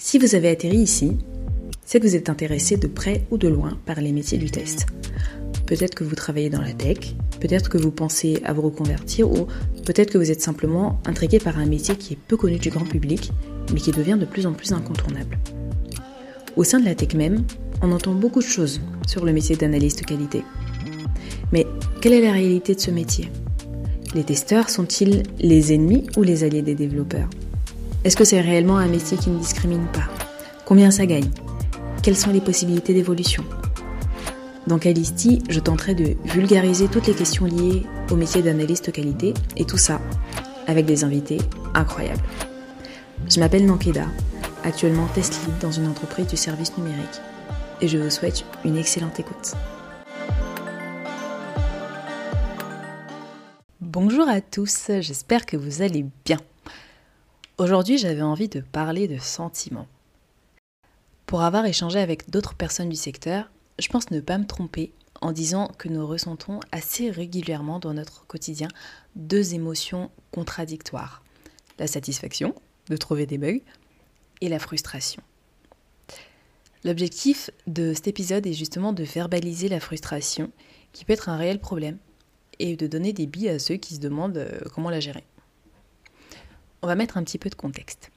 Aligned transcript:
Si 0.00 0.16
vous 0.16 0.36
avez 0.36 0.48
atterri 0.48 0.76
ici, 0.76 1.18
c'est 1.84 1.98
que 1.98 2.06
vous 2.06 2.14
êtes 2.14 2.30
intéressé 2.30 2.76
de 2.76 2.86
près 2.86 3.26
ou 3.32 3.36
de 3.36 3.48
loin 3.48 3.76
par 3.84 4.00
les 4.00 4.12
métiers 4.12 4.38
du 4.38 4.48
test. 4.48 4.86
Peut-être 5.66 5.96
que 5.96 6.04
vous 6.04 6.14
travaillez 6.14 6.50
dans 6.50 6.60
la 6.60 6.72
tech, 6.72 7.16
peut-être 7.40 7.68
que 7.68 7.78
vous 7.78 7.90
pensez 7.90 8.40
à 8.44 8.52
vous 8.52 8.62
reconvertir 8.62 9.28
ou 9.28 9.48
peut-être 9.84 10.12
que 10.12 10.18
vous 10.18 10.30
êtes 10.30 10.40
simplement 10.40 11.00
intrigué 11.04 11.40
par 11.40 11.58
un 11.58 11.66
métier 11.66 11.96
qui 11.96 12.14
est 12.14 12.18
peu 12.28 12.36
connu 12.36 12.58
du 12.58 12.70
grand 12.70 12.84
public 12.84 13.32
mais 13.72 13.80
qui 13.80 13.90
devient 13.90 14.16
de 14.18 14.24
plus 14.24 14.46
en 14.46 14.52
plus 14.52 14.72
incontournable. 14.72 15.36
Au 16.54 16.62
sein 16.62 16.78
de 16.78 16.84
la 16.84 16.94
tech 16.94 17.14
même, 17.14 17.42
on 17.82 17.90
entend 17.90 18.14
beaucoup 18.14 18.40
de 18.40 18.46
choses 18.46 18.80
sur 19.04 19.24
le 19.24 19.32
métier 19.32 19.56
d'analyste 19.56 20.06
qualité. 20.06 20.44
Mais 21.50 21.66
quelle 22.00 22.12
est 22.12 22.22
la 22.22 22.32
réalité 22.32 22.76
de 22.76 22.80
ce 22.80 22.92
métier? 22.92 23.32
Les 24.14 24.22
testeurs 24.22 24.70
sont-ils 24.70 25.24
les 25.40 25.72
ennemis 25.72 26.06
ou 26.16 26.22
les 26.22 26.44
alliés 26.44 26.62
des 26.62 26.76
développeurs? 26.76 27.28
Est-ce 28.08 28.16
que 28.16 28.24
c'est 28.24 28.40
réellement 28.40 28.78
un 28.78 28.88
métier 28.88 29.18
qui 29.18 29.28
ne 29.28 29.38
discrimine 29.38 29.86
pas? 29.88 30.08
Combien 30.64 30.90
ça 30.90 31.04
gagne? 31.04 31.28
Quelles 32.02 32.16
sont 32.16 32.30
les 32.30 32.40
possibilités 32.40 32.94
d'évolution? 32.94 33.44
Dans 34.66 34.78
Calisti, 34.78 35.42
je 35.50 35.60
tenterai 35.60 35.94
de 35.94 36.16
vulgariser 36.24 36.88
toutes 36.88 37.06
les 37.06 37.12
questions 37.12 37.44
liées 37.44 37.84
au 38.10 38.16
métier 38.16 38.40
d'analyste 38.40 38.92
qualité 38.92 39.34
et 39.58 39.66
tout 39.66 39.76
ça 39.76 40.00
avec 40.66 40.86
des 40.86 41.04
invités 41.04 41.36
incroyables. 41.74 42.22
Je 43.28 43.40
m'appelle 43.40 43.66
Nankeda, 43.66 44.06
actuellement 44.64 45.06
test 45.08 45.38
lead 45.44 45.58
dans 45.58 45.72
une 45.72 45.86
entreprise 45.86 46.28
du 46.28 46.38
service 46.38 46.78
numérique 46.78 47.20
et 47.82 47.88
je 47.88 47.98
vous 47.98 48.08
souhaite 48.08 48.46
une 48.64 48.78
excellente 48.78 49.20
écoute. 49.20 49.52
Bonjour 53.82 54.26
à 54.30 54.40
tous, 54.40 54.92
j'espère 55.00 55.44
que 55.44 55.58
vous 55.58 55.82
allez 55.82 56.06
bien. 56.24 56.38
Aujourd'hui 57.58 57.98
j'avais 57.98 58.22
envie 58.22 58.48
de 58.48 58.60
parler 58.60 59.08
de 59.08 59.18
sentiments. 59.18 59.88
Pour 61.26 61.42
avoir 61.42 61.66
échangé 61.66 61.98
avec 61.98 62.30
d'autres 62.30 62.54
personnes 62.54 62.88
du 62.88 62.94
secteur, 62.94 63.50
je 63.80 63.88
pense 63.88 64.12
ne 64.12 64.20
pas 64.20 64.38
me 64.38 64.46
tromper 64.46 64.92
en 65.20 65.32
disant 65.32 65.66
que 65.76 65.88
nous 65.88 66.06
ressentons 66.06 66.60
assez 66.70 67.10
régulièrement 67.10 67.80
dans 67.80 67.94
notre 67.94 68.24
quotidien 68.28 68.68
deux 69.16 69.54
émotions 69.54 70.12
contradictoires. 70.30 71.24
La 71.80 71.88
satisfaction, 71.88 72.54
de 72.90 72.96
trouver 72.96 73.26
des 73.26 73.38
bugs, 73.38 73.58
et 74.40 74.48
la 74.48 74.60
frustration. 74.60 75.20
L'objectif 76.84 77.50
de 77.66 77.92
cet 77.92 78.06
épisode 78.06 78.46
est 78.46 78.52
justement 78.52 78.92
de 78.92 79.02
verbaliser 79.02 79.68
la 79.68 79.80
frustration, 79.80 80.52
qui 80.92 81.04
peut 81.04 81.12
être 81.14 81.28
un 81.28 81.36
réel 81.36 81.58
problème, 81.58 81.98
et 82.60 82.76
de 82.76 82.86
donner 82.86 83.12
des 83.12 83.26
billes 83.26 83.48
à 83.48 83.58
ceux 83.58 83.76
qui 83.76 83.96
se 83.96 84.00
demandent 84.00 84.38
euh, 84.38 84.60
comment 84.72 84.90
la 84.90 85.00
gérer. 85.00 85.24
On 86.82 86.86
va 86.86 86.94
mettre 86.94 87.16
un 87.16 87.24
petit 87.24 87.38
peu 87.38 87.50
de 87.50 87.54
contexte. 87.54 88.10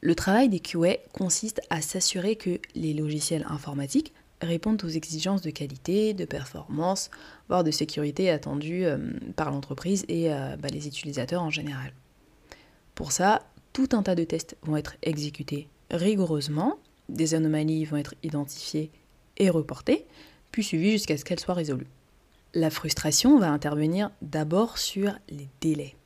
Le 0.00 0.14
travail 0.14 0.48
des 0.48 0.60
QA 0.60 0.96
consiste 1.12 1.60
à 1.70 1.80
s'assurer 1.80 2.36
que 2.36 2.60
les 2.74 2.94
logiciels 2.94 3.46
informatiques 3.48 4.12
répondent 4.40 4.82
aux 4.84 4.88
exigences 4.88 5.40
de 5.42 5.50
qualité, 5.50 6.12
de 6.14 6.24
performance, 6.24 7.10
voire 7.48 7.64
de 7.64 7.70
sécurité 7.70 8.30
attendues 8.30 8.84
euh, 8.84 8.98
par 9.36 9.50
l'entreprise 9.50 10.04
et 10.08 10.32
euh, 10.32 10.56
bah, 10.56 10.68
les 10.68 10.86
utilisateurs 10.86 11.42
en 11.42 11.50
général. 11.50 11.92
Pour 12.94 13.12
ça, 13.12 13.42
tout 13.72 13.88
un 13.92 14.02
tas 14.02 14.14
de 14.14 14.24
tests 14.24 14.56
vont 14.62 14.76
être 14.76 14.96
exécutés 15.02 15.68
rigoureusement, 15.90 16.78
des 17.08 17.34
anomalies 17.34 17.84
vont 17.84 17.96
être 17.96 18.14
identifiées 18.22 18.90
et 19.36 19.50
reportées, 19.50 20.06
puis 20.50 20.64
suivies 20.64 20.92
jusqu'à 20.92 21.16
ce 21.16 21.24
qu'elles 21.24 21.40
soient 21.40 21.54
résolues. 21.54 21.86
La 22.54 22.70
frustration 22.70 23.38
va 23.38 23.50
intervenir 23.50 24.10
d'abord 24.22 24.78
sur 24.78 25.12
les 25.28 25.48
délais. 25.60 25.96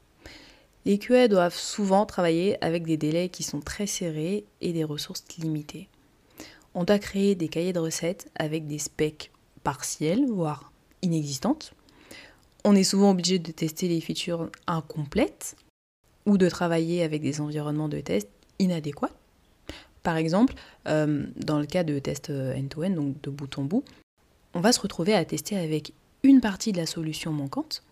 Les 0.84 0.98
QA 0.98 1.28
doivent 1.28 1.56
souvent 1.56 2.06
travailler 2.06 2.62
avec 2.64 2.84
des 2.84 2.96
délais 2.96 3.28
qui 3.28 3.42
sont 3.42 3.60
très 3.60 3.86
serrés 3.86 4.44
et 4.60 4.72
des 4.72 4.84
ressources 4.84 5.24
limitées. 5.38 5.88
On 6.74 6.84
doit 6.84 6.98
créer 6.98 7.34
des 7.34 7.48
cahiers 7.48 7.72
de 7.72 7.78
recettes 7.78 8.30
avec 8.36 8.66
des 8.66 8.78
specs 8.78 9.30
partiels, 9.64 10.26
voire 10.26 10.72
inexistantes. 11.02 11.74
On 12.64 12.74
est 12.74 12.84
souvent 12.84 13.10
obligé 13.10 13.38
de 13.38 13.50
tester 13.52 13.88
les 13.88 14.00
features 14.00 14.50
incomplètes 14.66 15.56
ou 16.26 16.38
de 16.38 16.48
travailler 16.48 17.02
avec 17.02 17.22
des 17.22 17.40
environnements 17.40 17.88
de 17.88 18.00
test 18.00 18.28
inadéquats. 18.58 19.10
Par 20.02 20.16
exemple, 20.16 20.54
euh, 20.86 21.26
dans 21.36 21.58
le 21.58 21.66
cas 21.66 21.84
de 21.84 21.98
tests 21.98 22.30
euh, 22.30 22.56
end-to-end, 22.56 22.90
donc 22.90 23.20
de 23.22 23.30
bout 23.30 23.58
en 23.58 23.64
bout, 23.64 23.84
on 24.54 24.60
va 24.60 24.72
se 24.72 24.80
retrouver 24.80 25.14
à 25.14 25.24
tester 25.24 25.56
avec 25.56 25.92
une 26.22 26.40
partie 26.40 26.72
de 26.72 26.78
la 26.78 26.86
solution 26.86 27.32
manquante, 27.32 27.82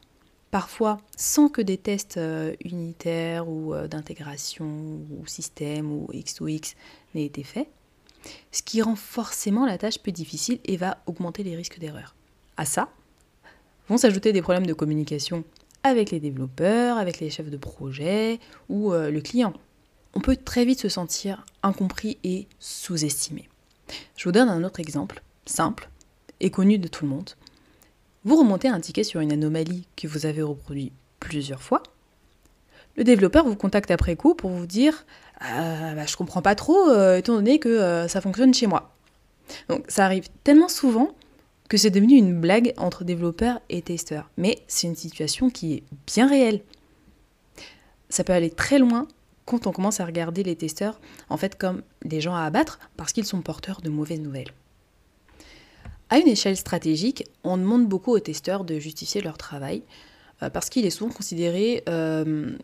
parfois 0.56 0.96
sans 1.18 1.50
que 1.50 1.60
des 1.60 1.76
tests 1.76 2.16
euh, 2.16 2.54
unitaires 2.64 3.46
ou 3.46 3.74
d'intégration 3.90 4.64
ou 5.10 5.26
système 5.26 5.92
ou 5.92 6.08
X2X 6.14 6.76
n'aient 7.14 7.26
été 7.26 7.42
faits, 7.42 7.68
ce 8.52 8.62
qui 8.62 8.80
rend 8.80 8.96
forcément 8.96 9.66
la 9.66 9.76
tâche 9.76 9.98
plus 9.98 10.12
difficile 10.12 10.58
et 10.64 10.78
va 10.78 10.96
augmenter 11.04 11.42
les 11.42 11.56
risques 11.56 11.78
d'erreur. 11.78 12.14
À 12.56 12.64
ça, 12.64 12.88
vont 13.90 13.98
s'ajouter 13.98 14.32
des 14.32 14.40
problèmes 14.40 14.66
de 14.66 14.72
communication 14.72 15.44
avec 15.82 16.10
les 16.10 16.20
développeurs, 16.20 16.96
avec 16.96 17.20
les 17.20 17.28
chefs 17.28 17.50
de 17.50 17.58
projet 17.58 18.40
ou 18.70 18.94
euh, 18.94 19.10
le 19.10 19.20
client. 19.20 19.52
On 20.14 20.20
peut 20.20 20.36
très 20.36 20.64
vite 20.64 20.80
se 20.80 20.88
sentir 20.88 21.44
incompris 21.62 22.16
et 22.24 22.46
sous-estimé. 22.60 23.50
Je 24.16 24.24
vous 24.24 24.32
donne 24.32 24.48
un 24.48 24.64
autre 24.64 24.80
exemple, 24.80 25.22
simple 25.44 25.90
et 26.40 26.50
connu 26.50 26.78
de 26.78 26.88
tout 26.88 27.04
le 27.04 27.10
monde. 27.10 27.32
Vous 28.26 28.34
remontez 28.34 28.66
un 28.66 28.80
ticket 28.80 29.04
sur 29.04 29.20
une 29.20 29.30
anomalie 29.30 29.86
que 29.94 30.08
vous 30.08 30.26
avez 30.26 30.42
reproduit 30.42 30.90
plusieurs 31.20 31.62
fois. 31.62 31.84
Le 32.96 33.04
développeur 33.04 33.46
vous 33.46 33.54
contacte 33.54 33.92
après 33.92 34.16
coup 34.16 34.34
pour 34.34 34.50
vous 34.50 34.66
dire 34.66 35.06
euh, 35.42 35.94
bah, 35.94 36.06
Je 36.06 36.16
comprends 36.16 36.42
pas 36.42 36.56
trop, 36.56 36.88
euh, 36.88 37.18
étant 37.18 37.34
donné 37.34 37.60
que 37.60 38.08
ça 38.08 38.20
fonctionne 38.20 38.52
chez 38.52 38.66
moi. 38.66 38.92
Donc 39.68 39.84
ça 39.86 40.04
arrive 40.04 40.26
tellement 40.42 40.68
souvent 40.68 41.14
que 41.68 41.76
c'est 41.76 41.90
devenu 41.90 42.16
une 42.16 42.40
blague 42.40 42.74
entre 42.78 43.04
développeurs 43.04 43.60
et 43.68 43.80
testeurs. 43.80 44.28
Mais 44.36 44.58
c'est 44.66 44.88
une 44.88 44.96
situation 44.96 45.48
qui 45.48 45.74
est 45.74 45.82
bien 46.08 46.28
réelle. 46.28 46.62
Ça 48.08 48.24
peut 48.24 48.32
aller 48.32 48.50
très 48.50 48.80
loin 48.80 49.06
quand 49.44 49.68
on 49.68 49.72
commence 49.72 50.00
à 50.00 50.04
regarder 50.04 50.42
les 50.42 50.56
testeurs 50.56 50.98
en 51.28 51.36
fait 51.36 51.56
comme 51.56 51.82
des 52.04 52.20
gens 52.20 52.34
à 52.34 52.42
abattre 52.42 52.80
parce 52.96 53.12
qu'ils 53.12 53.24
sont 53.24 53.40
porteurs 53.40 53.82
de 53.82 53.88
mauvaises 53.88 54.18
nouvelles. 54.20 54.50
À 56.08 56.18
une 56.18 56.28
échelle 56.28 56.56
stratégique, 56.56 57.24
on 57.42 57.56
demande 57.56 57.88
beaucoup 57.88 58.12
aux 58.12 58.20
testeurs 58.20 58.64
de 58.64 58.78
justifier 58.78 59.20
leur 59.20 59.36
travail 59.36 59.82
euh, 60.42 60.50
parce 60.50 60.70
qu'il 60.70 60.86
est 60.86 60.90
souvent 60.90 61.10
considéré 61.10 61.82
euh, 61.88 62.56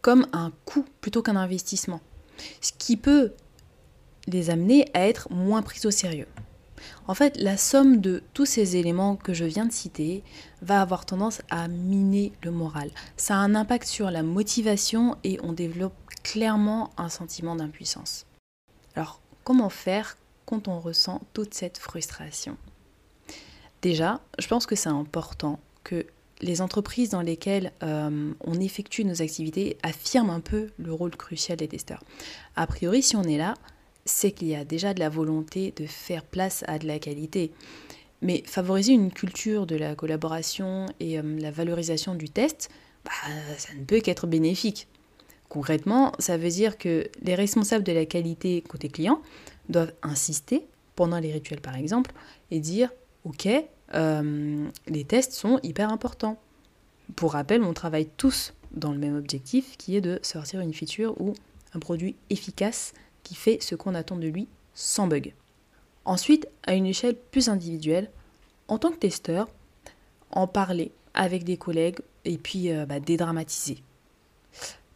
comme 0.00 0.26
un 0.32 0.52
coût 0.64 0.84
plutôt 1.00 1.22
qu'un 1.22 1.36
investissement, 1.36 2.00
ce 2.60 2.72
qui 2.78 2.96
peut 2.96 3.32
les 4.28 4.50
amener 4.50 4.86
à 4.94 5.08
être 5.08 5.30
moins 5.32 5.62
pris 5.62 5.80
au 5.84 5.90
sérieux. 5.90 6.28
En 7.06 7.14
fait, 7.14 7.36
la 7.36 7.56
somme 7.56 8.00
de 8.00 8.22
tous 8.32 8.46
ces 8.46 8.76
éléments 8.76 9.16
que 9.16 9.34
je 9.34 9.44
viens 9.44 9.66
de 9.66 9.72
citer 9.72 10.22
va 10.62 10.80
avoir 10.80 11.06
tendance 11.06 11.42
à 11.50 11.68
miner 11.68 12.32
le 12.42 12.50
moral. 12.50 12.90
Ça 13.16 13.34
a 13.34 13.38
un 13.38 13.54
impact 13.54 13.86
sur 13.86 14.10
la 14.10 14.22
motivation 14.22 15.16
et 15.24 15.38
on 15.42 15.52
développe 15.52 15.94
clairement 16.22 16.90
un 16.96 17.08
sentiment 17.08 17.56
d'impuissance. 17.56 18.26
Alors, 18.94 19.20
comment 19.44 19.68
faire 19.68 20.16
on 20.66 20.80
ressent 20.80 21.20
toute 21.32 21.54
cette 21.54 21.78
frustration 21.78 22.56
Déjà, 23.82 24.20
je 24.38 24.46
pense 24.46 24.66
que 24.66 24.76
c'est 24.76 24.88
important 24.88 25.58
que 25.82 26.06
les 26.40 26.60
entreprises 26.60 27.10
dans 27.10 27.20
lesquelles 27.20 27.72
euh, 27.82 28.32
on 28.40 28.60
effectue 28.60 29.04
nos 29.04 29.22
activités 29.22 29.76
affirment 29.82 30.30
un 30.30 30.40
peu 30.40 30.70
le 30.78 30.92
rôle 30.92 31.16
crucial 31.16 31.56
des 31.56 31.68
testeurs. 31.68 32.02
A 32.56 32.66
priori, 32.66 33.02
si 33.02 33.16
on 33.16 33.24
est 33.24 33.38
là, 33.38 33.54
c'est 34.04 34.32
qu'il 34.32 34.48
y 34.48 34.54
a 34.54 34.64
déjà 34.64 34.94
de 34.94 35.00
la 35.00 35.08
volonté 35.08 35.72
de 35.76 35.86
faire 35.86 36.24
place 36.24 36.64
à 36.68 36.78
de 36.78 36.86
la 36.86 36.98
qualité. 36.98 37.52
Mais 38.20 38.42
favoriser 38.46 38.92
une 38.92 39.12
culture 39.12 39.66
de 39.66 39.76
la 39.76 39.96
collaboration 39.96 40.86
et 41.00 41.18
euh, 41.18 41.22
la 41.40 41.50
valorisation 41.50 42.14
du 42.14 42.28
test, 42.28 42.70
bah, 43.04 43.10
ça 43.58 43.74
ne 43.74 43.84
peut 43.84 44.00
qu'être 44.00 44.28
bénéfique. 44.28 44.86
Concrètement, 45.48 46.12
ça 46.18 46.36
veut 46.36 46.48
dire 46.48 46.78
que 46.78 47.08
les 47.20 47.34
responsables 47.34 47.84
de 47.84 47.92
la 47.92 48.06
qualité 48.06 48.62
côté 48.62 48.88
client 48.88 49.20
doivent 49.68 49.92
insister 50.02 50.66
pendant 50.96 51.18
les 51.18 51.32
rituels 51.32 51.60
par 51.60 51.76
exemple 51.76 52.12
et 52.50 52.60
dire 52.60 52.90
ok, 53.24 53.48
euh, 53.94 54.68
les 54.86 55.04
tests 55.04 55.32
sont 55.32 55.58
hyper 55.62 55.90
importants. 55.90 56.38
Pour 57.16 57.32
rappel, 57.32 57.62
on 57.62 57.72
travaille 57.72 58.08
tous 58.16 58.54
dans 58.72 58.92
le 58.92 58.98
même 58.98 59.16
objectif 59.16 59.76
qui 59.76 59.96
est 59.96 60.00
de 60.00 60.18
sortir 60.22 60.60
une 60.60 60.72
feature 60.72 61.20
ou 61.20 61.34
un 61.74 61.78
produit 61.78 62.16
efficace 62.30 62.92
qui 63.22 63.34
fait 63.34 63.58
ce 63.60 63.74
qu'on 63.74 63.94
attend 63.94 64.16
de 64.16 64.28
lui 64.28 64.48
sans 64.74 65.06
bug. 65.06 65.34
Ensuite, 66.04 66.48
à 66.64 66.74
une 66.74 66.86
échelle 66.86 67.16
plus 67.16 67.48
individuelle, 67.48 68.10
en 68.68 68.78
tant 68.78 68.90
que 68.90 68.96
testeur, 68.96 69.48
en 70.30 70.46
parler 70.46 70.90
avec 71.14 71.44
des 71.44 71.56
collègues 71.56 71.98
et 72.24 72.38
puis 72.38 72.72
euh, 72.72 72.86
bah, 72.86 73.00
dédramatiser. 73.00 73.82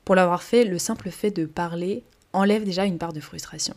Pour 0.04 0.14
l'avoir 0.14 0.42
fait, 0.42 0.64
le 0.64 0.78
simple 0.78 1.10
fait 1.10 1.30
de 1.30 1.44
parler 1.46 2.02
enlève 2.32 2.64
déjà 2.64 2.84
une 2.84 2.98
part 2.98 3.12
de 3.12 3.20
frustration. 3.20 3.74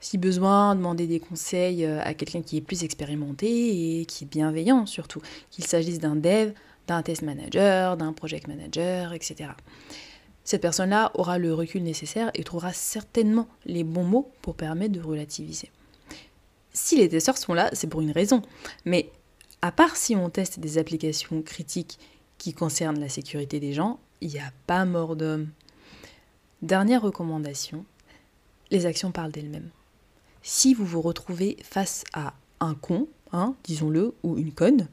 Si 0.00 0.16
besoin, 0.16 0.74
demander 0.74 1.06
des 1.06 1.20
conseils 1.20 1.84
euh, 1.84 2.00
à 2.02 2.14
quelqu'un 2.14 2.40
qui 2.40 2.56
est 2.56 2.62
plus 2.62 2.84
expérimenté 2.84 4.00
et 4.00 4.06
qui 4.06 4.24
est 4.24 4.26
bienveillant 4.26 4.86
surtout, 4.86 5.20
qu'il 5.50 5.64
s'agisse 5.66 5.98
d'un 5.98 6.16
dev, 6.16 6.52
d'un 6.86 7.02
test 7.02 7.22
manager, 7.22 7.98
d'un 7.98 8.14
project 8.14 8.48
manager, 8.48 9.12
etc. 9.12 9.50
cette 10.42 10.62
personne-là 10.62 11.12
aura 11.14 11.38
le 11.38 11.52
recul 11.52 11.82
nécessaire 11.82 12.30
et 12.34 12.44
trouvera 12.44 12.72
certainement 12.72 13.46
les 13.66 13.84
bons 13.84 14.04
mots 14.04 14.32
pour 14.40 14.54
permettre 14.54 14.92
de 14.92 15.00
relativiser. 15.00 15.70
Si 16.72 16.96
les 16.96 17.08
testeurs 17.08 17.36
sont 17.36 17.52
là, 17.52 17.68
c'est 17.74 17.86
pour 17.86 18.00
une 18.00 18.12
raison. 18.12 18.42
Mais 18.86 19.10
à 19.60 19.70
part 19.70 19.96
si 19.96 20.16
on 20.16 20.30
teste 20.30 20.60
des 20.60 20.78
applications 20.78 21.42
critiques 21.42 21.98
qui 22.38 22.54
concernent 22.54 23.00
la 23.00 23.10
sécurité 23.10 23.60
des 23.60 23.74
gens, 23.74 24.00
il 24.22 24.30
n'y 24.30 24.38
a 24.38 24.52
pas 24.66 24.86
mort 24.86 25.14
d'homme. 25.14 25.48
Dernière 26.62 27.02
recommandation, 27.02 27.84
les 28.70 28.86
actions 28.86 29.12
parlent 29.12 29.32
d'elles-mêmes. 29.32 29.70
Si 30.42 30.74
vous 30.74 30.86
vous 30.86 31.02
retrouvez 31.02 31.56
face 31.62 32.04
à 32.12 32.34
un 32.60 32.74
con, 32.74 33.08
hein, 33.32 33.54
disons-le, 33.64 34.14
ou 34.22 34.38
une 34.38 34.52
conne, 34.52 34.88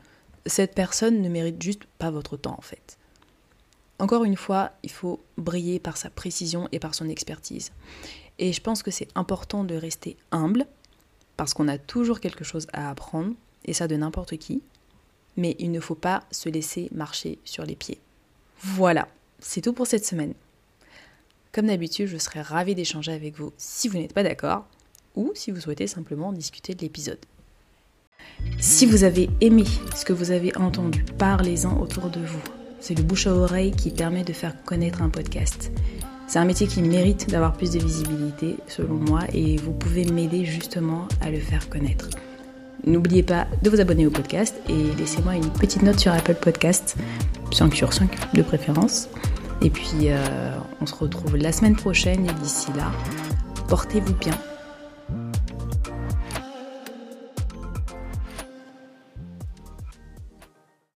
cette 0.46 0.76
personne 0.76 1.22
ne 1.22 1.30
mérite 1.30 1.62
juste 1.62 1.86
pas 2.00 2.12
votre 2.12 2.38
temps 2.38 2.56
en 2.58 2.62
fait. 2.62 2.98
Encore 4.00 4.24
une 4.24 4.36
fois, 4.36 4.72
il 4.84 4.92
faut 4.92 5.20
briller 5.38 5.80
par 5.80 5.98
sa 5.98 6.10
précision 6.10 6.70
et 6.72 6.80
par 6.80 6.94
son 6.94 7.10
expertise. 7.10 7.72
Et 8.38 8.54
je 8.54 8.62
pense 8.62 8.84
que 8.84 8.92
c'est 8.92 9.10
important 9.16 9.64
de 9.64 9.76
rester 9.76 10.18
humble, 10.32 10.68
parce 11.36 11.54
qu'on 11.54 11.68
a 11.68 11.78
toujours 11.78 12.20
quelque 12.20 12.44
chose 12.44 12.68
à 12.74 12.90
apprendre, 12.90 13.34
et 13.66 13.74
ça 13.74 13.88
de 13.88 13.96
n'importe 13.96 14.38
qui, 14.38 14.62
mais 15.36 15.56
il 15.60 15.72
ne 15.72 15.80
faut 15.80 15.96
pas 15.96 16.24
se 16.32 16.50
laisser 16.50 16.90
marcher 16.92 17.40
sur 17.44 17.66
les 17.66 17.76
pieds. 17.76 18.00
Voilà, 18.62 19.08
c'est 19.40 19.62
tout 19.62 19.74
pour 19.74 19.88
cette 19.88 20.06
semaine. 20.06 20.34
Comme 21.52 21.68
d'habitude, 21.68 22.08
je 22.08 22.18
serais 22.18 22.42
ravie 22.42 22.76
d'échanger 22.76 23.12
avec 23.12 23.36
vous 23.36 23.52
si 23.58 23.88
vous 23.88 23.98
n'êtes 23.98 24.14
pas 24.14 24.24
d'accord, 24.24 24.68
ou 25.18 25.32
si 25.34 25.52
vous 25.52 25.60
souhaitez 25.60 25.88
simplement 25.88 26.32
discuter 26.32 26.76
de 26.76 26.82
l'épisode. 26.82 27.20
Si 28.60 28.86
vous 28.86 29.04
avez 29.04 29.30
aimé 29.42 29.66
ce 29.96 30.06
que 30.06 30.14
vous 30.14 30.32
avez 30.32 30.56
entendu, 30.56 31.04
parlez-en 31.18 31.82
autour 31.82 32.10
de 32.10 32.20
vous. 32.20 32.42
C'est 32.80 32.96
le 32.96 33.04
bouche 33.04 33.28
à 33.28 33.34
oreille 33.34 33.72
qui 33.72 33.90
permet 33.90 34.24
de 34.24 34.32
faire 34.32 34.64
connaître 34.64 35.02
un 35.02 35.10
podcast. 35.10 35.72
C'est 36.28 36.40
un 36.40 36.46
métier 36.46 36.68
qui 36.68 36.82
mérite 36.82 37.30
d'avoir 37.30 37.54
plus 37.54 37.72
de 37.72 37.80
visibilité, 37.80 38.58
selon 38.68 38.96
moi, 38.96 39.22
et 39.34 39.58
vous 39.58 39.72
pouvez 39.72 40.06
m'aider 40.06 40.46
justement 40.46 41.08
à 41.22 41.32
le 41.32 41.40
faire 41.40 41.68
connaître. 41.70 42.10
N'oubliez 42.86 43.24
pas 43.24 43.48
de 43.64 43.70
vous 43.70 43.82
abonner 43.82 44.06
au 44.06 44.12
podcast 44.12 44.56
et 44.70 44.96
laissez-moi 44.98 45.36
une 45.36 45.50
petite 45.50 45.82
note 45.82 46.00
sur 46.00 46.14
Apple 46.14 46.36
Podcast, 46.36 46.96
5 47.52 47.74
sur 47.74 47.92
5 47.92 48.34
de 48.34 48.42
préférence. 48.44 49.10
Et 49.64 49.72
puis, 49.72 50.10
euh, 50.10 50.52
on 50.80 50.86
se 50.86 50.94
retrouve 50.94 51.38
la 51.38 51.52
semaine 51.52 51.76
prochaine 51.76 52.26
et 52.30 52.34
d'ici 52.34 52.68
là, 52.76 52.92
portez-vous 53.68 54.14
bien 54.14 54.38